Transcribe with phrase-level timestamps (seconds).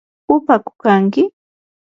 [0.33, 1.23] ¿upaku kanki?